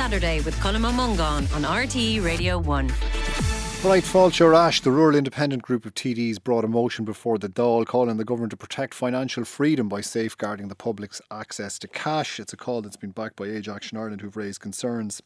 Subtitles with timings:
[0.00, 2.86] Saturday with Colm Mungan on RTE Radio 1.
[3.84, 7.84] Right, Fáilte Ash, the Rural Independent Group of TDs brought a motion before the Dáil
[7.84, 12.40] calling the government to protect financial freedom by safeguarding the public's access to cash.
[12.40, 15.20] It's a call that's been backed by Age Action Ireland who've raised concerns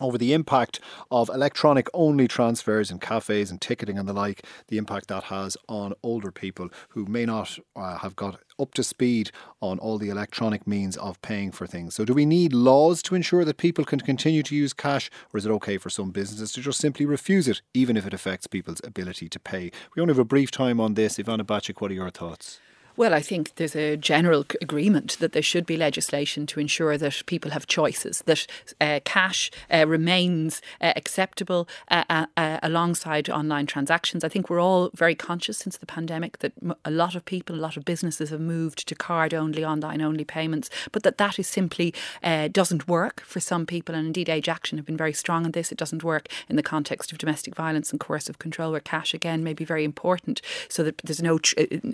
[0.00, 0.80] over the impact
[1.10, 5.56] of electronic only transfers in cafes and ticketing and the like, the impact that has
[5.68, 9.30] on older people who may not uh, have got up to speed
[9.60, 11.94] on all the electronic means of paying for things.
[11.94, 15.38] So, do we need laws to ensure that people can continue to use cash, or
[15.38, 18.46] is it okay for some businesses to just simply refuse it, even if it affects
[18.46, 19.70] people's ability to pay?
[19.94, 21.18] We only have a brief time on this.
[21.18, 22.60] Ivana Bacik, what are your thoughts?
[22.96, 27.22] Well, I think there's a general agreement that there should be legislation to ensure that
[27.26, 28.46] people have choices, that
[28.80, 34.22] uh, cash uh, remains uh, acceptable uh, uh, uh, alongside online transactions.
[34.22, 36.52] I think we're all very conscious since the pandemic that
[36.84, 40.24] a lot of people, a lot of businesses have moved to card only, online only
[40.24, 43.96] payments, but that that is simply doesn't work for some people.
[43.96, 45.72] And indeed, Age Action have been very strong on this.
[45.72, 49.42] It doesn't work in the context of domestic violence and coercive control, where cash again
[49.42, 51.40] may be very important, so that there's no,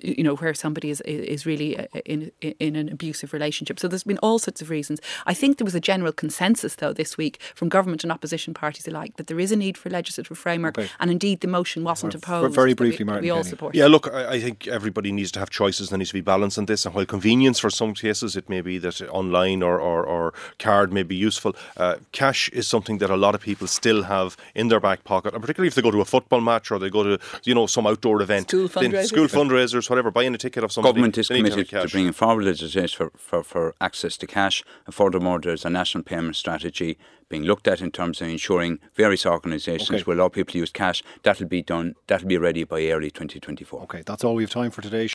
[0.03, 3.79] you know, where somebody is is really uh, in in an abusive relationship.
[3.81, 5.01] So there's been all sorts of reasons.
[5.27, 8.87] I think there was a general consensus though this week from government and opposition parties
[8.87, 12.15] alike that there is a need for a legislative framework, and indeed the motion wasn't
[12.15, 12.55] opposed.
[12.55, 13.25] Very briefly, we, Martin.
[13.25, 13.75] We all support.
[13.75, 15.89] Yeah, look, I, I think everybody needs to have choices.
[15.89, 18.61] There needs to be balance in this, and while convenience for some cases it may
[18.61, 23.11] be that online or, or, or card may be useful, uh, cash is something that
[23.11, 25.91] a lot of people still have in their back pocket, and particularly if they go
[25.91, 29.07] to a football match or they go to you know some outdoor event, school fundraisers,
[29.07, 30.93] school fundraisers whatever, buying a ticket of something.
[30.93, 34.63] Government is committed to, to bringing forward legislation for, for, for access to cash.
[34.87, 39.25] And furthermore, there's a national payment strategy being looked at in terms of ensuring various
[39.25, 40.05] organisations okay.
[40.05, 41.03] will allow people to use cash.
[41.23, 41.95] That'll be done.
[42.09, 43.83] That'll be ready by early 2024.
[43.83, 45.07] Okay, that's all we have time for today.